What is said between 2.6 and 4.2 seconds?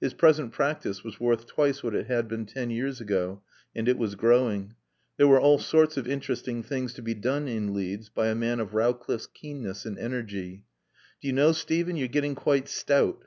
years ago and it was